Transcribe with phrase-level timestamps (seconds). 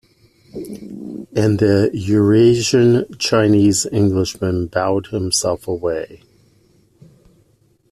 [1.35, 6.23] And the Eurasian Chinese-Englishman bowed himself away.